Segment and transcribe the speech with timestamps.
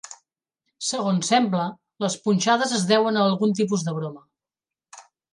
[0.85, 1.65] Segons sembla,
[2.03, 5.03] les punxades es deuen a algun tipus de broma.